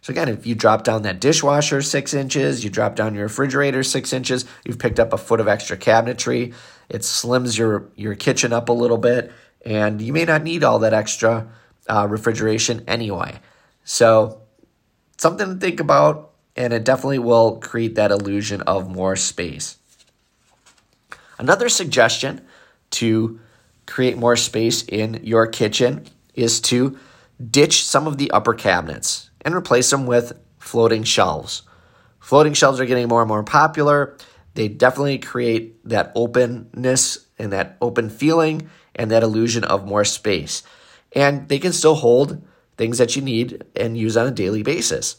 So 0.05 0.11
again, 0.11 0.29
if 0.29 0.45
you 0.45 0.53
drop 0.53 0.83
down 0.83 1.01
that 1.01 1.19
dishwasher 1.19 1.81
six 1.81 2.13
inches, 2.13 2.63
you 2.63 2.69
drop 2.69 2.95
down 2.95 3.15
your 3.15 3.23
refrigerator 3.23 3.81
six 3.81 4.13
inches, 4.13 4.45
you've 4.63 4.77
picked 4.77 4.99
up 4.99 5.13
a 5.13 5.17
foot 5.17 5.39
of 5.39 5.47
extra 5.47 5.75
cabinetry. 5.75 6.53
It 6.89 7.01
slims 7.01 7.57
your 7.57 7.89
your 7.95 8.13
kitchen 8.13 8.53
up 8.53 8.69
a 8.69 8.71
little 8.71 8.99
bit, 8.99 9.31
and 9.65 9.99
you 9.99 10.13
may 10.13 10.23
not 10.23 10.43
need 10.43 10.63
all 10.63 10.77
that 10.77 10.93
extra 10.93 11.47
uh, 11.89 12.05
refrigeration 12.07 12.83
anyway. 12.87 13.39
So 13.83 14.43
something 15.17 15.55
to 15.55 15.55
think 15.55 15.79
about, 15.79 16.33
and 16.55 16.71
it 16.71 16.83
definitely 16.83 17.17
will 17.17 17.57
create 17.57 17.95
that 17.95 18.11
illusion 18.11 18.61
of 18.61 18.87
more 18.87 19.15
space. 19.15 19.79
Another 21.39 21.67
suggestion 21.67 22.45
to 22.91 23.39
create 23.87 24.17
more 24.19 24.35
space 24.35 24.83
in 24.83 25.19
your 25.23 25.47
kitchen 25.47 26.05
is 26.35 26.61
to 26.61 26.95
ditch 27.49 27.83
some 27.83 28.05
of 28.05 28.19
the 28.19 28.29
upper 28.29 28.53
cabinets 28.53 29.31
and 29.45 29.55
replace 29.55 29.89
them 29.91 30.05
with 30.05 30.33
floating 30.59 31.03
shelves. 31.03 31.61
Floating 32.19 32.53
shelves 32.53 32.79
are 32.79 32.85
getting 32.85 33.07
more 33.07 33.21
and 33.21 33.29
more 33.29 33.43
popular. 33.43 34.17
They 34.55 34.67
definitely 34.67 35.19
create 35.19 35.87
that 35.87 36.11
openness 36.15 37.27
and 37.37 37.53
that 37.53 37.77
open 37.79 38.09
feeling 38.09 38.69
and 38.95 39.11
that 39.11 39.23
illusion 39.23 39.63
of 39.63 39.85
more 39.85 40.03
space. 40.03 40.63
And 41.13 41.47
they 41.47 41.59
can 41.59 41.71
still 41.71 41.95
hold 41.95 42.41
things 42.75 42.97
that 42.97 43.15
you 43.15 43.21
need 43.21 43.63
and 43.75 43.97
use 43.97 44.17
on 44.17 44.27
a 44.27 44.31
daily 44.31 44.63
basis. 44.63 45.17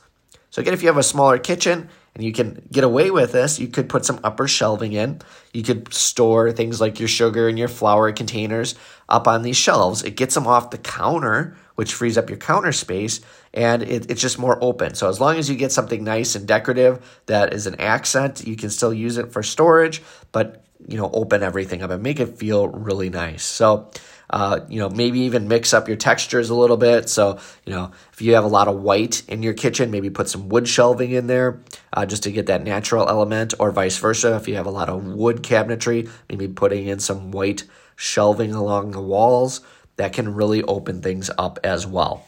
So, 0.50 0.60
again, 0.60 0.74
if 0.74 0.82
you 0.82 0.88
have 0.88 0.96
a 0.98 1.02
smaller 1.02 1.38
kitchen 1.38 1.88
and 2.16 2.24
you 2.24 2.32
can 2.32 2.66
get 2.72 2.82
away 2.82 3.10
with 3.10 3.32
this. 3.32 3.58
You 3.58 3.68
could 3.68 3.90
put 3.90 4.06
some 4.06 4.20
upper 4.24 4.48
shelving 4.48 4.94
in. 4.94 5.20
You 5.52 5.62
could 5.62 5.92
store 5.92 6.50
things 6.50 6.80
like 6.80 6.98
your 6.98 7.08
sugar 7.08 7.46
and 7.46 7.58
your 7.58 7.68
flour 7.68 8.10
containers 8.10 8.74
up 9.06 9.28
on 9.28 9.42
these 9.42 9.58
shelves. 9.58 10.02
It 10.02 10.16
gets 10.16 10.34
them 10.34 10.46
off 10.46 10.70
the 10.70 10.78
counter, 10.78 11.54
which 11.74 11.92
frees 11.92 12.16
up 12.16 12.30
your 12.30 12.38
counter 12.38 12.72
space, 12.72 13.20
and 13.56 13.82
it, 13.82 14.10
it's 14.10 14.20
just 14.20 14.38
more 14.38 14.62
open. 14.62 14.94
So 14.94 15.08
as 15.08 15.18
long 15.20 15.38
as 15.38 15.50
you 15.50 15.56
get 15.56 15.72
something 15.72 16.04
nice 16.04 16.36
and 16.36 16.46
decorative 16.46 17.20
that 17.26 17.52
is 17.54 17.66
an 17.66 17.80
accent, 17.80 18.46
you 18.46 18.54
can 18.54 18.70
still 18.70 18.92
use 18.92 19.16
it 19.16 19.32
for 19.32 19.42
storage, 19.42 20.02
but 20.30 20.62
you 20.86 20.98
know, 20.98 21.10
open 21.12 21.42
everything 21.42 21.82
up 21.82 21.90
and 21.90 22.02
make 22.02 22.20
it 22.20 22.38
feel 22.38 22.68
really 22.68 23.08
nice. 23.08 23.42
So 23.42 23.90
uh, 24.28 24.60
you 24.68 24.80
know, 24.80 24.88
maybe 24.88 25.20
even 25.20 25.48
mix 25.48 25.72
up 25.72 25.88
your 25.88 25.96
textures 25.96 26.50
a 26.50 26.54
little 26.54 26.76
bit. 26.76 27.08
So, 27.08 27.38
you 27.64 27.72
know, 27.72 27.92
if 28.12 28.20
you 28.20 28.34
have 28.34 28.44
a 28.44 28.48
lot 28.48 28.66
of 28.66 28.80
white 28.80 29.22
in 29.28 29.42
your 29.42 29.54
kitchen, 29.54 29.90
maybe 29.90 30.10
put 30.10 30.28
some 30.28 30.48
wood 30.48 30.66
shelving 30.66 31.12
in 31.12 31.28
there 31.28 31.60
uh, 31.92 32.06
just 32.06 32.24
to 32.24 32.32
get 32.32 32.46
that 32.46 32.64
natural 32.64 33.08
element, 33.08 33.54
or 33.58 33.70
vice 33.70 33.98
versa. 33.98 34.34
If 34.34 34.48
you 34.48 34.56
have 34.56 34.66
a 34.66 34.70
lot 34.70 34.88
of 34.88 35.04
wood 35.04 35.42
cabinetry, 35.42 36.10
maybe 36.28 36.48
putting 36.48 36.88
in 36.88 36.98
some 36.98 37.30
white 37.30 37.64
shelving 37.94 38.52
along 38.52 38.90
the 38.90 39.00
walls 39.00 39.60
that 39.96 40.12
can 40.12 40.34
really 40.34 40.62
open 40.64 41.02
things 41.02 41.30
up 41.38 41.58
as 41.62 41.86
well. 41.86 42.26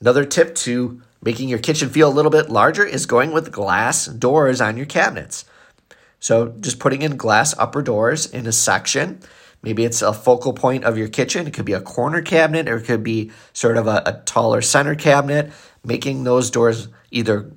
Another 0.00 0.24
tip 0.24 0.54
to 0.56 1.02
making 1.22 1.48
your 1.48 1.58
kitchen 1.58 1.90
feel 1.90 2.08
a 2.08 2.12
little 2.12 2.30
bit 2.30 2.50
larger 2.50 2.84
is 2.84 3.06
going 3.06 3.32
with 3.32 3.52
glass 3.52 4.06
doors 4.06 4.60
on 4.60 4.76
your 4.76 4.86
cabinets. 4.86 5.44
So, 6.18 6.48
just 6.60 6.78
putting 6.78 7.02
in 7.02 7.16
glass 7.16 7.56
upper 7.58 7.82
doors 7.82 8.26
in 8.26 8.46
a 8.46 8.52
section 8.52 9.20
Maybe 9.62 9.84
it's 9.84 10.00
a 10.00 10.12
focal 10.12 10.52
point 10.52 10.84
of 10.84 10.96
your 10.96 11.08
kitchen. 11.08 11.46
It 11.46 11.52
could 11.52 11.64
be 11.64 11.74
a 11.74 11.80
corner 11.80 12.22
cabinet 12.22 12.68
or 12.68 12.78
it 12.78 12.84
could 12.84 13.04
be 13.04 13.30
sort 13.52 13.76
of 13.76 13.86
a, 13.86 14.02
a 14.06 14.22
taller 14.24 14.62
center 14.62 14.94
cabinet, 14.94 15.52
making 15.84 16.24
those 16.24 16.50
doors 16.50 16.88
either 17.10 17.52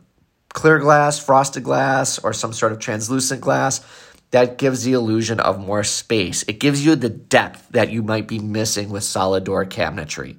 clear 0.50 0.79
glass, 0.79 1.17
frosted 1.17 1.63
glass, 1.63 2.19
or 2.19 2.33
some 2.33 2.53
sort 2.53 2.71
of 2.71 2.79
translucent 2.79 3.41
glass. 3.41 3.85
That 4.31 4.57
gives 4.57 4.83
the 4.83 4.93
illusion 4.93 5.39
of 5.39 5.59
more 5.59 5.83
space. 5.83 6.43
It 6.43 6.59
gives 6.59 6.85
you 6.85 6.95
the 6.95 7.09
depth 7.09 7.69
that 7.69 7.91
you 7.91 8.01
might 8.01 8.27
be 8.27 8.39
missing 8.39 8.89
with 8.89 9.03
solid 9.03 9.43
door 9.43 9.63
cabinetry. 9.65 10.38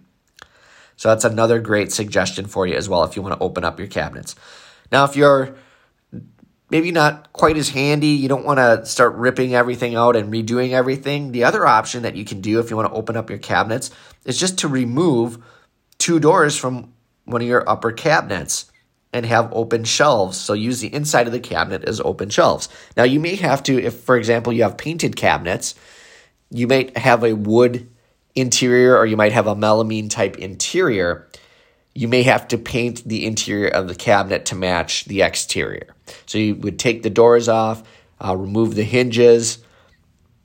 So 0.96 1.08
that's 1.08 1.24
another 1.24 1.60
great 1.60 1.92
suggestion 1.92 2.46
for 2.46 2.66
you 2.66 2.74
as 2.74 2.88
well 2.88 3.04
if 3.04 3.16
you 3.16 3.22
want 3.22 3.38
to 3.38 3.44
open 3.44 3.64
up 3.64 3.78
your 3.78 3.88
cabinets. 3.88 4.34
Now, 4.92 5.04
if 5.04 5.16
you're 5.16 5.56
maybe 6.74 6.90
not 6.90 7.32
quite 7.32 7.56
as 7.56 7.68
handy. 7.68 8.08
You 8.08 8.28
don't 8.28 8.44
want 8.44 8.58
to 8.58 8.84
start 8.84 9.14
ripping 9.14 9.54
everything 9.54 9.94
out 9.94 10.16
and 10.16 10.32
redoing 10.32 10.72
everything. 10.72 11.30
The 11.30 11.44
other 11.44 11.64
option 11.64 12.02
that 12.02 12.16
you 12.16 12.24
can 12.24 12.40
do 12.40 12.58
if 12.58 12.68
you 12.68 12.76
want 12.76 12.90
to 12.90 12.98
open 12.98 13.16
up 13.16 13.30
your 13.30 13.38
cabinets 13.38 13.90
is 14.24 14.40
just 14.40 14.58
to 14.58 14.68
remove 14.68 15.38
two 15.98 16.18
doors 16.18 16.56
from 16.56 16.92
one 17.26 17.42
of 17.42 17.46
your 17.46 17.68
upper 17.68 17.92
cabinets 17.92 18.72
and 19.12 19.24
have 19.24 19.52
open 19.52 19.84
shelves. 19.84 20.36
So 20.36 20.52
use 20.52 20.80
the 20.80 20.92
inside 20.92 21.28
of 21.28 21.32
the 21.32 21.38
cabinet 21.38 21.84
as 21.84 22.00
open 22.00 22.28
shelves. 22.30 22.68
Now 22.96 23.04
you 23.04 23.20
may 23.20 23.36
have 23.36 23.62
to, 23.64 23.80
if 23.80 23.94
for 23.94 24.16
example 24.16 24.52
you 24.52 24.64
have 24.64 24.76
painted 24.76 25.14
cabinets, 25.14 25.76
you 26.50 26.66
might 26.66 26.96
have 26.96 27.22
a 27.22 27.34
wood 27.34 27.88
interior 28.34 28.96
or 28.96 29.06
you 29.06 29.16
might 29.16 29.32
have 29.32 29.46
a 29.46 29.54
melamine 29.54 30.10
type 30.10 30.38
interior. 30.38 31.28
You 31.94 32.08
may 32.08 32.22
have 32.24 32.48
to 32.48 32.58
paint 32.58 33.04
the 33.06 33.24
interior 33.24 33.68
of 33.68 33.88
the 33.88 33.94
cabinet 33.94 34.46
to 34.46 34.56
match 34.56 35.04
the 35.04 35.22
exterior. 35.22 35.94
So 36.26 36.38
you 36.38 36.56
would 36.56 36.78
take 36.78 37.02
the 37.02 37.10
doors 37.10 37.48
off, 37.48 37.82
uh, 38.24 38.36
remove 38.36 38.74
the 38.74 38.82
hinges, 38.82 39.58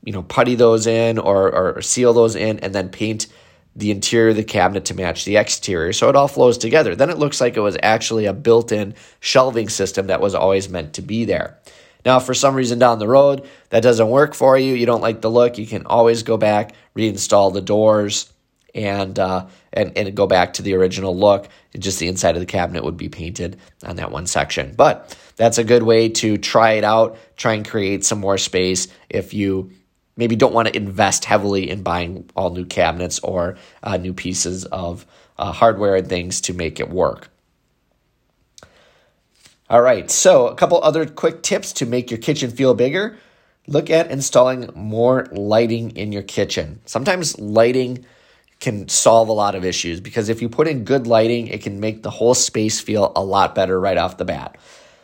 you 0.03 0.13
know, 0.13 0.23
putty 0.23 0.55
those 0.55 0.87
in 0.87 1.17
or, 1.17 1.51
or 1.51 1.81
seal 1.81 2.13
those 2.13 2.35
in, 2.35 2.59
and 2.59 2.73
then 2.73 2.89
paint 2.89 3.27
the 3.75 3.91
interior 3.91 4.29
of 4.29 4.35
the 4.35 4.43
cabinet 4.43 4.85
to 4.85 4.93
match 4.93 5.25
the 5.25 5.37
exterior. 5.37 5.93
So 5.93 6.09
it 6.09 6.15
all 6.15 6.27
flows 6.27 6.57
together. 6.57 6.95
Then 6.95 7.09
it 7.09 7.17
looks 7.17 7.39
like 7.39 7.55
it 7.55 7.61
was 7.61 7.77
actually 7.81 8.25
a 8.25 8.33
built 8.33 8.71
in 8.71 8.93
shelving 9.19 9.69
system 9.69 10.07
that 10.07 10.21
was 10.21 10.35
always 10.35 10.69
meant 10.69 10.93
to 10.93 11.01
be 11.01 11.25
there. 11.25 11.57
Now, 12.05 12.17
if 12.17 12.23
for 12.23 12.33
some 12.33 12.55
reason 12.55 12.79
down 12.79 12.99
the 12.99 13.07
road 13.07 13.47
that 13.69 13.83
doesn't 13.83 14.09
work 14.09 14.33
for 14.33 14.57
you, 14.57 14.73
you 14.73 14.85
don't 14.85 15.01
like 15.01 15.21
the 15.21 15.29
look, 15.29 15.57
you 15.57 15.67
can 15.67 15.85
always 15.85 16.23
go 16.23 16.37
back, 16.37 16.73
reinstall 16.95 17.53
the 17.53 17.61
doors, 17.61 18.31
and 18.73 19.17
uh, 19.17 19.47
and 19.73 19.97
and 19.97 20.15
go 20.15 20.27
back 20.27 20.53
to 20.53 20.61
the 20.61 20.75
original 20.75 21.15
look. 21.15 21.49
Just 21.77 21.99
the 21.99 22.07
inside 22.07 22.35
of 22.35 22.39
the 22.39 22.45
cabinet 22.45 22.83
would 22.83 22.97
be 22.97 23.09
painted 23.09 23.57
on 23.83 23.97
that 23.97 24.11
one 24.11 24.27
section. 24.27 24.73
But 24.75 25.17
that's 25.35 25.57
a 25.57 25.63
good 25.63 25.83
way 25.83 26.09
to 26.09 26.37
try 26.37 26.73
it 26.73 26.83
out. 26.83 27.17
Try 27.35 27.53
and 27.53 27.67
create 27.67 28.05
some 28.05 28.19
more 28.19 28.37
space 28.37 28.87
if 29.09 29.33
you 29.33 29.71
maybe 30.17 30.35
don't 30.35 30.53
want 30.53 30.67
to 30.67 30.75
invest 30.75 31.25
heavily 31.25 31.69
in 31.69 31.81
buying 31.81 32.29
all 32.35 32.49
new 32.49 32.65
cabinets 32.65 33.19
or 33.19 33.57
uh, 33.83 33.97
new 33.97 34.13
pieces 34.13 34.65
of 34.65 35.05
uh, 35.37 35.51
hardware 35.51 35.95
and 35.95 36.07
things 36.07 36.41
to 36.41 36.53
make 36.53 36.79
it 36.79 36.89
work. 36.89 37.29
All 39.69 39.83
right, 39.83 40.09
so 40.09 40.47
a 40.47 40.55
couple 40.55 40.81
other 40.81 41.05
quick 41.05 41.43
tips 41.43 41.73
to 41.73 41.85
make 41.85 42.09
your 42.09 42.17
kitchen 42.17 42.49
feel 42.49 42.73
bigger. 42.73 43.19
Look 43.67 43.91
at 43.91 44.09
installing 44.09 44.67
more 44.73 45.27
lighting 45.31 45.91
in 45.91 46.11
your 46.11 46.23
kitchen. 46.23 46.81
Sometimes 46.85 47.37
lighting 47.37 48.03
can 48.59 48.89
solve 48.89 49.29
a 49.29 49.33
lot 49.33 49.53
of 49.53 49.63
issues 49.63 50.01
because 50.01 50.27
if 50.27 50.41
you 50.41 50.49
put 50.49 50.67
in 50.67 50.85
good 50.85 51.05
lighting, 51.05 51.45
it 51.45 51.61
can 51.61 51.79
make 51.79 52.01
the 52.01 52.09
whole 52.09 52.33
space 52.33 52.79
feel 52.79 53.11
a 53.15 53.23
lot 53.23 53.53
better 53.53 53.79
right 53.79 53.97
off 53.97 54.17
the 54.17 54.25
bat. 54.25 54.57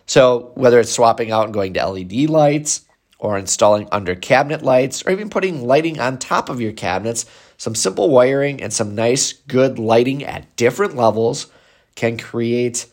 So, 0.08 0.52
whether 0.56 0.80
it's 0.80 0.92
swapping 0.92 1.32
out 1.32 1.46
and 1.46 1.54
going 1.54 1.76
to 1.76 1.88
LED 1.88 2.28
lights, 2.28 2.82
or 3.20 3.38
installing 3.38 3.88
under 3.92 4.16
cabinet 4.16 4.64
lights, 4.64 5.04
or 5.06 5.12
even 5.12 5.30
putting 5.30 5.68
lighting 5.68 6.00
on 6.00 6.18
top 6.18 6.50
of 6.50 6.60
your 6.60 6.74
cabinets, 6.74 7.28
some 7.58 7.76
simple 7.76 8.10
wiring 8.10 8.64
and 8.64 8.74
some 8.74 8.96
nice, 8.96 9.34
good 9.34 9.78
lighting 9.78 10.24
at 10.24 10.56
different 10.56 10.96
levels 10.96 11.52
can 11.96 12.18
create 12.18 12.88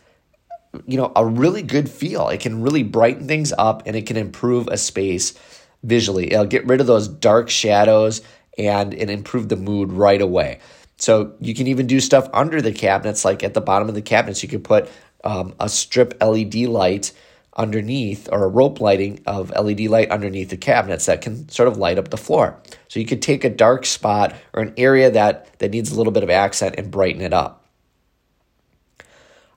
you 0.86 0.96
know 0.96 1.12
a 1.16 1.24
really 1.24 1.62
good 1.62 1.88
feel 1.88 2.28
it 2.28 2.40
can 2.40 2.62
really 2.62 2.82
brighten 2.82 3.26
things 3.26 3.52
up 3.56 3.82
and 3.86 3.96
it 3.96 4.06
can 4.06 4.16
improve 4.16 4.68
a 4.68 4.76
space 4.76 5.34
visually 5.82 6.32
it'll 6.32 6.46
get 6.46 6.66
rid 6.66 6.80
of 6.80 6.86
those 6.86 7.08
dark 7.08 7.50
shadows 7.50 8.22
and 8.58 8.94
it 8.94 9.10
improve 9.10 9.48
the 9.48 9.56
mood 9.56 9.92
right 9.92 10.20
away 10.20 10.58
so 10.96 11.34
you 11.40 11.54
can 11.54 11.66
even 11.66 11.86
do 11.86 12.00
stuff 12.00 12.28
under 12.32 12.62
the 12.62 12.72
cabinets 12.72 13.24
like 13.24 13.42
at 13.42 13.54
the 13.54 13.60
bottom 13.60 13.88
of 13.88 13.94
the 13.94 14.02
cabinets 14.02 14.42
you 14.42 14.48
can 14.48 14.62
put 14.62 14.90
um, 15.24 15.54
a 15.60 15.68
strip 15.68 16.16
led 16.20 16.54
light 16.54 17.12
underneath 17.56 18.28
or 18.32 18.44
a 18.44 18.48
rope 18.48 18.80
lighting 18.80 19.20
of 19.26 19.50
LED 19.50 19.80
light 19.82 20.10
underneath 20.10 20.50
the 20.50 20.56
cabinets 20.56 21.06
that 21.06 21.20
can 21.20 21.48
sort 21.48 21.68
of 21.68 21.76
light 21.76 21.98
up 21.98 22.08
the 22.08 22.16
floor. 22.16 22.60
So 22.88 22.98
you 22.98 23.06
could 23.06 23.22
take 23.22 23.44
a 23.44 23.50
dark 23.50 23.84
spot 23.84 24.34
or 24.54 24.62
an 24.62 24.74
area 24.76 25.10
that 25.10 25.58
that 25.58 25.70
needs 25.70 25.92
a 25.92 25.96
little 25.96 26.12
bit 26.12 26.22
of 26.22 26.30
accent 26.30 26.76
and 26.78 26.90
brighten 26.90 27.20
it 27.20 27.32
up. 27.32 27.61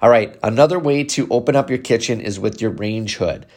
All 0.06 0.12
right, 0.12 0.38
another 0.44 0.78
way 0.78 1.04
to 1.04 1.28
open 1.32 1.56
up 1.56 1.68
your 1.68 1.80
kitchen 1.80 2.22
is 2.22 2.40
with 2.40 2.62
your 2.62 2.70
range 2.70 3.16
hood. 3.16 3.48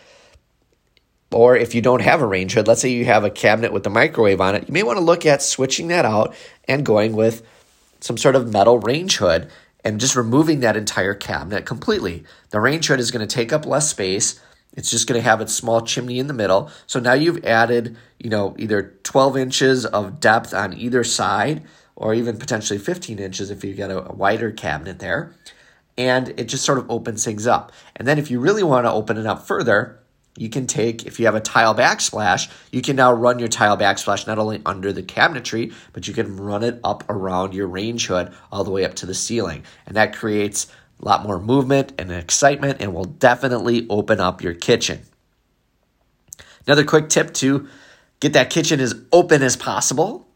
Or 1.30 1.54
if 1.54 1.74
you 1.74 1.82
don't 1.82 2.00
have 2.00 2.22
a 2.22 2.26
range 2.26 2.54
hood, 2.54 2.66
let's 2.66 2.80
say 2.80 2.88
you 2.88 3.04
have 3.04 3.22
a 3.22 3.28
cabinet 3.28 3.70
with 3.70 3.86
a 3.86 3.90
microwave 3.90 4.40
on 4.40 4.54
it, 4.54 4.66
you 4.66 4.72
may 4.72 4.82
want 4.82 4.96
to 4.96 5.04
look 5.04 5.26
at 5.26 5.42
switching 5.42 5.88
that 5.88 6.06
out 6.06 6.34
and 6.66 6.86
going 6.86 7.12
with 7.12 7.46
some 8.00 8.16
sort 8.16 8.34
of 8.34 8.50
metal 8.50 8.78
range 8.78 9.18
hood 9.18 9.50
and 9.84 10.00
just 10.00 10.16
removing 10.16 10.60
that 10.60 10.74
entire 10.74 11.12
cabinet 11.12 11.66
completely. 11.66 12.24
The 12.48 12.60
range 12.60 12.86
hood 12.86 12.98
is 12.98 13.10
going 13.10 13.28
to 13.28 13.36
take 13.36 13.52
up 13.52 13.66
less 13.66 13.90
space. 13.90 14.40
It's 14.72 14.90
just 14.90 15.06
going 15.06 15.20
to 15.20 15.28
have 15.28 15.42
its 15.42 15.54
small 15.54 15.82
chimney 15.82 16.18
in 16.18 16.28
the 16.28 16.32
middle. 16.32 16.70
So 16.86 16.98
now 16.98 17.12
you've 17.12 17.44
added, 17.44 17.98
you 18.18 18.30
know, 18.30 18.56
either 18.58 18.94
12 19.02 19.36
inches 19.36 19.84
of 19.84 20.18
depth 20.18 20.54
on 20.54 20.72
either 20.72 21.04
side 21.04 21.64
or 21.94 22.14
even 22.14 22.38
potentially 22.38 22.78
15 22.78 23.18
inches 23.18 23.50
if 23.50 23.62
you 23.62 23.74
get 23.74 23.90
a, 23.90 24.08
a 24.08 24.14
wider 24.14 24.50
cabinet 24.50 24.98
there. 24.98 25.34
And 25.98 26.28
it 26.40 26.44
just 26.44 26.64
sort 26.64 26.78
of 26.78 26.90
opens 26.90 27.24
things 27.24 27.46
up. 27.46 27.72
And 27.96 28.08
then 28.08 28.18
if 28.18 28.30
you 28.30 28.40
really 28.40 28.62
want 28.62 28.86
to 28.86 28.92
open 28.92 29.18
it 29.18 29.26
up 29.26 29.46
further, 29.46 29.98
you 30.38 30.48
can 30.48 30.68
take, 30.68 31.04
if 31.04 31.18
you 31.18 31.26
have 31.26 31.34
a 31.34 31.40
tile 31.40 31.74
backsplash, 31.74 32.48
you 32.70 32.80
can 32.80 32.94
now 32.94 33.12
run 33.12 33.40
your 33.40 33.48
tile 33.48 33.76
backsplash 33.76 34.26
not 34.26 34.38
only 34.38 34.62
under 34.64 34.92
the 34.92 35.02
cabinetry, 35.02 35.74
but 35.92 36.06
you 36.06 36.14
can 36.14 36.36
run 36.36 36.62
it 36.62 36.78
up 36.84 37.02
around 37.10 37.54
your 37.54 37.66
range 37.66 38.06
hood 38.06 38.32
all 38.52 38.62
the 38.62 38.70
way 38.70 38.84
up 38.84 38.94
to 38.94 39.06
the 39.06 39.14
ceiling. 39.14 39.64
And 39.84 39.96
that 39.96 40.14
creates 40.14 40.68
a 41.02 41.04
lot 41.04 41.24
more 41.24 41.40
movement 41.40 41.92
and 41.98 42.12
excitement 42.12 42.80
and 42.80 42.94
will 42.94 43.04
definitely 43.04 43.86
open 43.90 44.20
up 44.20 44.42
your 44.42 44.54
kitchen. 44.54 45.00
Another 46.66 46.84
quick 46.84 47.08
tip 47.08 47.34
to 47.34 47.66
get 48.20 48.34
that 48.34 48.50
kitchen 48.50 48.78
as 48.78 48.94
open 49.10 49.42
as 49.42 49.56
possible 49.56 50.28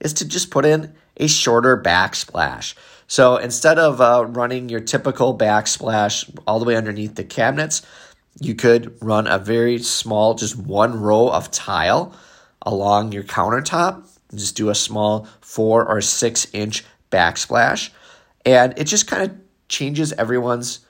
is 0.00 0.14
to 0.14 0.28
just 0.28 0.50
put 0.50 0.64
in 0.64 0.94
a 1.16 1.26
shorter 1.26 1.80
backsplash. 1.80 2.74
So 3.06 3.36
instead 3.36 3.78
of 3.78 4.00
uh, 4.00 4.26
running 4.26 4.68
your 4.68 4.80
typical 4.80 5.36
backsplash 5.36 6.28
all 6.46 6.58
the 6.58 6.64
way 6.64 6.76
underneath 6.76 7.14
the 7.14 7.24
cabinets, 7.24 7.82
you 8.40 8.54
could 8.54 8.96
run 9.02 9.26
a 9.26 9.38
very 9.38 9.78
small, 9.78 10.34
just 10.34 10.56
one 10.56 11.00
row 11.00 11.28
of 11.28 11.50
tile 11.50 12.14
along 12.62 13.12
your 13.12 13.22
countertop. 13.22 14.06
Just 14.34 14.56
do 14.56 14.70
a 14.70 14.74
small 14.74 15.28
four 15.40 15.86
or 15.86 16.00
six 16.00 16.46
inch 16.52 16.84
backsplash. 17.10 17.90
And 18.44 18.76
it 18.76 18.84
just 18.84 19.06
kind 19.06 19.30
of 19.30 19.38
changes 19.68 20.12
everyone's 20.12 20.80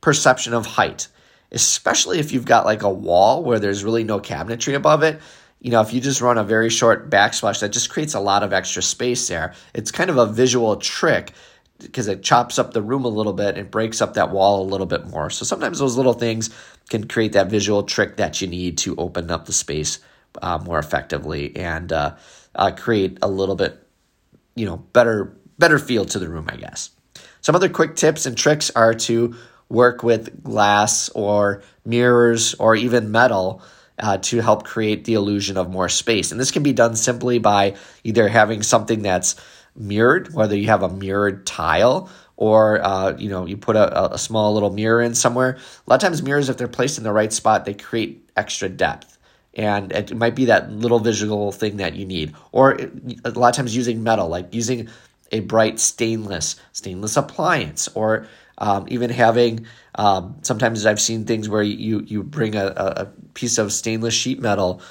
perception 0.00 0.54
of 0.54 0.64
height, 0.66 1.08
especially 1.52 2.18
if 2.20 2.32
you've 2.32 2.44
got 2.44 2.64
like 2.64 2.82
a 2.82 2.90
wall 2.90 3.42
where 3.42 3.58
there's 3.58 3.84
really 3.84 4.04
no 4.04 4.20
cabinetry 4.20 4.74
above 4.74 5.02
it. 5.02 5.20
You 5.60 5.70
know, 5.70 5.80
if 5.82 5.92
you 5.92 6.00
just 6.00 6.20
run 6.20 6.38
a 6.38 6.44
very 6.44 6.70
short 6.70 7.10
backsplash, 7.10 7.60
that 7.60 7.70
just 7.70 7.90
creates 7.90 8.14
a 8.14 8.20
lot 8.20 8.42
of 8.42 8.52
extra 8.52 8.82
space 8.82 9.28
there. 9.28 9.54
It's 9.74 9.90
kind 9.90 10.08
of 10.08 10.16
a 10.16 10.26
visual 10.26 10.76
trick 10.76 11.32
because 11.78 12.08
it 12.08 12.22
chops 12.22 12.58
up 12.58 12.72
the 12.72 12.82
room 12.82 13.04
a 13.04 13.08
little 13.08 13.32
bit 13.32 13.56
and 13.56 13.70
breaks 13.70 14.00
up 14.00 14.14
that 14.14 14.30
wall 14.30 14.62
a 14.62 14.68
little 14.68 14.86
bit 14.86 15.06
more. 15.06 15.30
So 15.30 15.44
sometimes 15.44 15.78
those 15.78 15.96
little 15.96 16.12
things 16.12 16.50
can 16.88 17.06
create 17.06 17.32
that 17.32 17.48
visual 17.48 17.82
trick 17.82 18.16
that 18.16 18.40
you 18.40 18.48
need 18.48 18.78
to 18.78 18.96
open 18.96 19.30
up 19.30 19.46
the 19.46 19.52
space 19.52 19.98
uh, 20.40 20.58
more 20.58 20.78
effectively 20.78 21.54
and 21.56 21.92
uh, 21.92 22.16
uh, 22.54 22.70
create 22.72 23.18
a 23.22 23.28
little 23.28 23.56
bit, 23.56 23.86
you 24.54 24.66
know, 24.66 24.76
better 24.76 25.36
better 25.58 25.78
feel 25.78 26.06
to 26.06 26.18
the 26.18 26.28
room, 26.28 26.48
I 26.48 26.56
guess. 26.56 26.90
Some 27.42 27.54
other 27.54 27.68
quick 27.68 27.96
tips 27.96 28.24
and 28.24 28.36
tricks 28.36 28.70
are 28.70 28.94
to 28.94 29.36
work 29.68 30.02
with 30.02 30.42
glass 30.42 31.10
or 31.10 31.62
mirrors 31.84 32.54
or 32.54 32.74
even 32.74 33.12
metal 33.12 33.62
uh, 34.00 34.18
to 34.18 34.40
help 34.40 34.64
create 34.64 35.04
the 35.04 35.14
illusion 35.14 35.56
of 35.56 35.70
more 35.70 35.88
space. 35.88 36.32
And 36.32 36.40
this 36.40 36.50
can 36.50 36.62
be 36.62 36.72
done 36.72 36.96
simply 36.96 37.38
by 37.38 37.76
either 38.04 38.28
having 38.28 38.62
something 38.62 39.02
that's 39.02 39.36
mirrored, 39.76 40.34
whether 40.34 40.56
you 40.56 40.66
have 40.66 40.82
a 40.82 40.88
mirrored 40.88 41.46
tile 41.46 42.10
or 42.40 42.82
uh, 42.82 43.14
you 43.18 43.28
know 43.28 43.46
you 43.46 43.56
put 43.56 43.76
a, 43.76 44.14
a 44.14 44.18
small 44.18 44.54
little 44.54 44.72
mirror 44.72 45.00
in 45.00 45.14
somewhere. 45.14 45.58
A 45.86 45.90
lot 45.90 45.96
of 45.96 46.00
times 46.00 46.22
mirrors, 46.22 46.48
if 46.48 46.56
they're 46.56 46.68
placed 46.68 46.98
in 46.98 47.04
the 47.04 47.12
right 47.12 47.32
spot, 47.32 47.64
they 47.64 47.74
create 47.74 48.28
extra 48.36 48.68
depth. 48.68 49.18
And 49.54 49.92
it 49.92 50.16
might 50.16 50.34
be 50.36 50.46
that 50.46 50.70
little 50.70 51.00
visual 51.00 51.52
thing 51.52 51.76
that 51.78 51.96
you 51.96 52.06
need. 52.06 52.34
Or 52.52 52.78
a 53.24 53.30
lot 53.30 53.48
of 53.48 53.56
times 53.56 53.76
using 53.76 54.02
metal, 54.02 54.28
like 54.28 54.54
using 54.54 54.88
a 55.32 55.40
bright 55.40 55.78
stainless 55.78 56.56
stainless 56.72 57.16
appliance, 57.16 57.88
or 57.94 58.26
um, 58.58 58.86
even 58.88 59.10
having 59.10 59.66
um, 59.94 60.36
sometimes 60.42 60.86
I've 60.86 61.00
seen 61.00 61.24
things 61.24 61.48
where 61.48 61.62
you 61.62 62.00
you 62.00 62.22
bring 62.22 62.54
a, 62.54 62.66
a 62.76 63.06
piece 63.34 63.58
of 63.58 63.72
stainless 63.72 64.14
sheet 64.14 64.40
metal, 64.40 64.82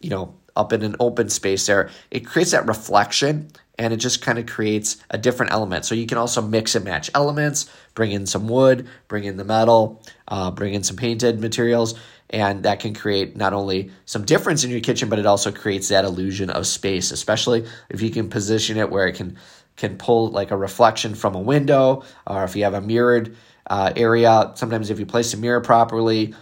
you 0.00 0.10
know, 0.10 0.34
up 0.56 0.72
in 0.72 0.82
an 0.82 0.96
open 1.00 1.28
space 1.28 1.66
there. 1.66 1.90
It 2.10 2.26
creates 2.26 2.50
that 2.50 2.66
reflection 2.66 3.50
and 3.78 3.92
it 3.92 3.98
just 3.98 4.20
kind 4.20 4.38
of 4.38 4.46
creates 4.46 4.96
a 5.10 5.16
different 5.18 5.52
element. 5.52 5.84
So 5.84 5.94
you 5.94 6.06
can 6.06 6.18
also 6.18 6.42
mix 6.42 6.74
and 6.74 6.84
match 6.84 7.10
elements, 7.14 7.70
bring 7.94 8.10
in 8.10 8.26
some 8.26 8.48
wood, 8.48 8.88
bring 9.06 9.24
in 9.24 9.36
the 9.36 9.44
metal, 9.44 10.02
uh, 10.26 10.50
bring 10.50 10.74
in 10.74 10.82
some 10.82 10.96
painted 10.96 11.40
materials, 11.40 11.94
and 12.30 12.64
that 12.64 12.80
can 12.80 12.92
create 12.92 13.36
not 13.36 13.52
only 13.52 13.90
some 14.04 14.24
difference 14.24 14.64
in 14.64 14.70
your 14.70 14.80
kitchen, 14.80 15.08
but 15.08 15.18
it 15.18 15.26
also 15.26 15.52
creates 15.52 15.88
that 15.88 16.04
illusion 16.04 16.50
of 16.50 16.66
space, 16.66 17.12
especially 17.12 17.66
if 17.88 18.02
you 18.02 18.10
can 18.10 18.28
position 18.28 18.76
it 18.76 18.90
where 18.90 19.06
it 19.06 19.14
can 19.14 19.38
can 19.76 19.96
pull 19.96 20.28
like 20.30 20.50
a 20.50 20.56
reflection 20.56 21.14
from 21.14 21.36
a 21.36 21.40
window, 21.40 22.02
or 22.26 22.42
if 22.42 22.56
you 22.56 22.64
have 22.64 22.74
a 22.74 22.80
mirrored 22.80 23.36
uh, 23.68 23.92
area. 23.96 24.52
Sometimes 24.54 24.90
if 24.90 24.98
you 24.98 25.06
place 25.06 25.32
a 25.34 25.36
mirror 25.36 25.60
properly, 25.60 26.34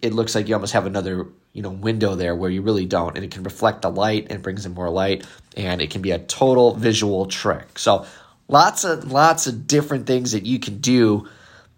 it 0.00 0.12
looks 0.12 0.34
like 0.34 0.48
you 0.48 0.54
almost 0.54 0.72
have 0.72 0.86
another 0.86 1.28
you 1.52 1.62
know 1.62 1.70
window 1.70 2.14
there 2.14 2.34
where 2.34 2.50
you 2.50 2.62
really 2.62 2.86
don't 2.86 3.16
and 3.16 3.24
it 3.24 3.30
can 3.30 3.42
reflect 3.42 3.82
the 3.82 3.90
light 3.90 4.28
and 4.30 4.42
brings 4.42 4.64
in 4.64 4.72
more 4.72 4.88
light 4.88 5.26
and 5.56 5.82
it 5.82 5.90
can 5.90 6.00
be 6.00 6.10
a 6.10 6.18
total 6.18 6.74
visual 6.74 7.26
trick. 7.26 7.78
So 7.78 8.06
lots 8.48 8.84
of 8.84 9.10
lots 9.10 9.46
of 9.46 9.66
different 9.66 10.06
things 10.06 10.32
that 10.32 10.46
you 10.46 10.58
can 10.58 10.78
do 10.78 11.28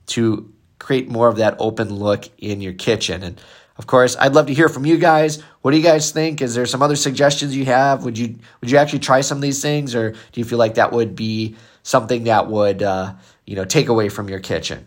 to 0.07 0.53
create 0.79 1.09
more 1.09 1.29
of 1.29 1.37
that 1.37 1.57
open 1.59 1.93
look 1.95 2.29
in 2.38 2.61
your 2.61 2.75
kitchen. 2.75 3.23
And 3.23 3.41
of 3.76 3.88
course 3.88 4.17
i'd 4.21 4.35
love 4.35 4.47
to 4.47 4.55
hear 4.55 4.69
from 4.69 4.87
you 4.87 4.99
guys. 4.99 5.43
What 5.62 5.73
do 5.73 5.76
you 5.79 5.83
guys 5.83 6.11
think? 6.12 6.43
Is 6.43 6.55
there 6.55 6.67
some 6.67 6.83
other 6.83 6.97
suggestions 6.97 7.57
you 7.57 7.64
have? 7.64 8.05
Would 8.05 8.19
you 8.19 8.37
would 8.61 8.71
you 8.71 8.79
actually 8.79 9.00
try 9.00 9.23
some 9.23 9.38
of 9.38 9.43
these 9.43 9.62
things 9.62 9.95
or 9.95 10.11
do 10.11 10.41
you 10.41 10.45
feel 10.45 10.59
like 10.59 10.75
that 10.75 10.93
would 10.93 11.17
be 11.17 11.57
something 11.83 12.25
that 12.25 12.49
would 12.49 12.83
uh, 12.83 13.14
you 13.47 13.57
know 13.57 13.65
take 13.65 13.89
away 13.89 14.09
from 14.09 14.29
your 14.29 14.41
kitchen 14.41 14.87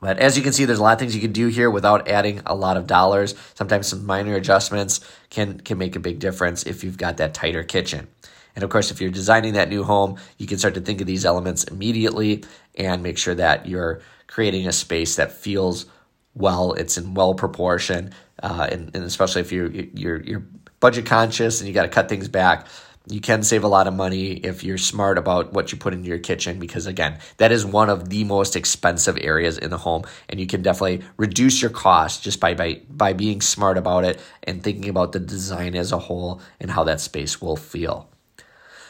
but 0.00 0.18
as 0.18 0.36
you 0.36 0.42
can 0.42 0.52
see, 0.52 0.64
there's 0.64 0.78
a 0.78 0.82
lot 0.82 0.92
of 0.92 0.98
things 0.98 1.14
you 1.14 1.22
can 1.22 1.32
do 1.32 1.46
here 1.48 1.70
without 1.70 2.08
adding 2.08 2.42
a 2.44 2.54
lot 2.54 2.76
of 2.76 2.86
dollars. 2.86 3.34
Sometimes 3.54 3.86
some 3.86 4.04
minor 4.04 4.34
adjustments 4.34 5.00
can, 5.30 5.58
can 5.60 5.78
make 5.78 5.96
a 5.96 6.00
big 6.00 6.18
difference 6.18 6.64
if 6.64 6.84
you've 6.84 6.98
got 6.98 7.16
that 7.16 7.34
tighter 7.34 7.64
kitchen. 7.64 8.06
And 8.54 8.62
of 8.62 8.70
course, 8.70 8.90
if 8.90 9.00
you're 9.00 9.10
designing 9.10 9.54
that 9.54 9.68
new 9.68 9.84
home, 9.84 10.18
you 10.38 10.46
can 10.46 10.58
start 10.58 10.74
to 10.74 10.80
think 10.80 11.00
of 11.00 11.06
these 11.06 11.24
elements 11.24 11.64
immediately 11.64 12.44
and 12.74 13.02
make 13.02 13.18
sure 13.18 13.34
that 13.34 13.66
you're 13.66 14.00
creating 14.26 14.66
a 14.66 14.72
space 14.72 15.16
that 15.16 15.32
feels 15.32 15.86
well, 16.34 16.74
it's 16.74 16.98
in 16.98 17.14
well 17.14 17.32
proportion, 17.32 18.12
uh, 18.42 18.68
and, 18.70 18.94
and 18.94 19.04
especially 19.04 19.40
if 19.40 19.50
you're, 19.50 19.70
you're, 19.70 20.22
you're 20.22 20.44
budget 20.80 21.06
conscious 21.06 21.60
and 21.60 21.68
you 21.68 21.72
got 21.72 21.82
to 21.82 21.88
cut 21.88 22.08
things 22.10 22.28
back, 22.28 22.66
you 23.08 23.20
can 23.20 23.42
save 23.42 23.62
a 23.62 23.68
lot 23.68 23.86
of 23.86 23.94
money 23.94 24.32
if 24.32 24.64
you're 24.64 24.78
smart 24.78 25.16
about 25.16 25.52
what 25.52 25.70
you 25.70 25.78
put 25.78 25.94
into 25.94 26.08
your 26.08 26.18
kitchen 26.18 26.58
because 26.58 26.86
again 26.86 27.18
that 27.36 27.52
is 27.52 27.64
one 27.64 27.88
of 27.88 28.08
the 28.08 28.24
most 28.24 28.56
expensive 28.56 29.16
areas 29.20 29.58
in 29.58 29.70
the 29.70 29.78
home 29.78 30.02
and 30.28 30.40
you 30.40 30.46
can 30.46 30.62
definitely 30.62 31.02
reduce 31.16 31.62
your 31.62 31.70
cost 31.70 32.22
just 32.22 32.40
by 32.40 32.54
by, 32.54 32.80
by 32.90 33.12
being 33.12 33.40
smart 33.40 33.78
about 33.78 34.04
it 34.04 34.20
and 34.42 34.62
thinking 34.62 34.88
about 34.88 35.12
the 35.12 35.20
design 35.20 35.74
as 35.74 35.92
a 35.92 35.98
whole 35.98 36.40
and 36.60 36.70
how 36.70 36.84
that 36.84 37.00
space 37.00 37.40
will 37.40 37.56
feel 37.56 38.08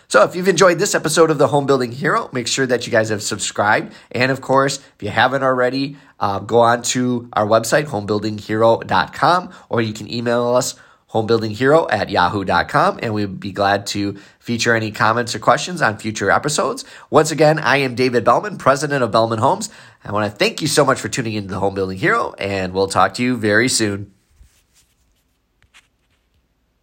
so 0.09 0.23
if 0.23 0.37
you've 0.37 0.47
enjoyed 0.47 0.79
this 0.79 0.95
episode 0.95 1.33
of 1.33 1.39
the 1.39 1.49
Home 1.49 1.67
Building 1.67 1.91
Hero, 1.91 2.31
make 2.33 2.47
sure 2.47 2.65
that 2.65 2.87
you 2.87 2.93
guys 2.93 3.09
have 3.09 3.25
subscribed. 3.25 3.93
And 4.13 4.31
of 4.31 4.41
course, 4.41 4.77
if 4.77 5.03
you 5.03 5.09
haven't 5.09 5.43
already, 5.43 5.97
uh, 6.21 6.39
go 6.39 6.61
on 6.61 6.83
to 6.95 7.29
our 7.33 7.45
website, 7.45 7.87
homebuildinghero.com, 7.87 9.51
or 9.69 9.83
you 9.83 9.93
can 9.93 10.13
email 10.13 10.55
us 10.55 10.77
homebuildinghero 11.17 11.87
at 11.91 12.11
yahoo.com, 12.11 12.99
and 13.03 13.15
we'd 13.15 13.41
be 13.41 13.53
glad 13.53 13.87
to 13.89 14.17
feature 14.39 14.75
any 14.75 14.91
comments 14.91 15.35
or 15.35 15.39
questions 15.39 15.81
on 15.81 15.99
future 15.99 16.31
episodes. 16.31 16.85
Once 17.11 17.31
again, 17.31 17.59
I 17.59 17.79
am 17.79 17.95
David 17.95 18.25
Bellman, 18.25 18.59
president 18.59 19.03
of 19.03 19.11
Bellman 19.11 19.39
Homes. 19.39 19.71
I 20.05 20.13
want 20.13 20.31
to 20.31 20.37
thank 20.37 20.61
you 20.61 20.69
so 20.69 20.85
much 20.85 21.01
for 21.01 21.09
tuning 21.09 21.35
into 21.35 21.49
the 21.49 21.61
Home 21.61 21.75
Building 21.75 21.99
Hero, 21.99 22.35
and 22.39 22.73
we'll 22.73 22.89
talk 22.89 23.15
to 23.15 23.23
you 23.23 23.37
very 23.37 23.69
soon. 23.69 24.16